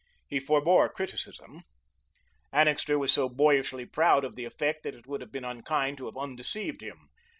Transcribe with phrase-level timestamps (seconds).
[0.27, 1.61] He forebore criticism.
[2.51, 6.07] Annixter was so boyishly proud of the effect that it would have been unkind to
[6.07, 7.09] have undeceived him.